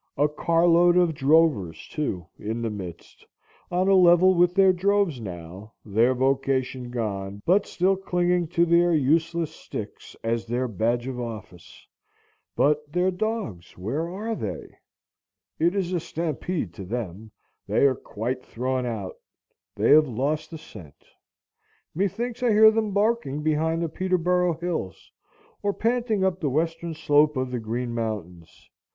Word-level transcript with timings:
A 0.17 0.27
car 0.27 0.65
load 0.65 0.97
of 0.97 1.13
drovers, 1.13 1.87
too, 1.87 2.25
in 2.39 2.63
the 2.63 2.71
midst, 2.71 3.23
on 3.69 3.87
a 3.87 3.93
level 3.93 4.33
with 4.33 4.55
their 4.55 4.73
droves 4.73 5.19
now, 5.21 5.73
their 5.85 6.15
vocation 6.15 6.89
gone, 6.89 7.39
but 7.45 7.67
still 7.67 7.95
clinging 7.95 8.47
to 8.47 8.65
their 8.65 8.95
useless 8.95 9.51
sticks 9.51 10.15
as 10.23 10.47
their 10.47 10.67
badge 10.67 11.05
of 11.05 11.19
office. 11.19 11.85
But 12.55 12.91
their 12.91 13.11
dogs, 13.11 13.77
where 13.77 14.09
are 14.09 14.33
they? 14.33 14.75
It 15.59 15.75
is 15.75 15.93
a 15.93 15.99
stampede 15.99 16.73
to 16.73 16.83
them; 16.83 17.29
they 17.67 17.85
are 17.85 17.93
quite 17.93 18.43
thrown 18.43 18.87
out; 18.87 19.17
they 19.75 19.91
have 19.91 20.07
lost 20.07 20.49
the 20.49 20.57
scent. 20.57 20.95
Methinks 21.93 22.41
I 22.41 22.49
hear 22.49 22.71
them 22.71 22.91
barking 22.91 23.43
behind 23.43 23.83
the 23.83 23.87
Peterboro' 23.87 24.59
Hills, 24.59 25.11
or 25.61 25.73
panting 25.73 26.23
up 26.23 26.39
the 26.39 26.49
western 26.49 26.95
slope 26.95 27.37
of 27.37 27.51
the 27.51 27.59
Green 27.59 27.93
Mountains. 27.93 28.67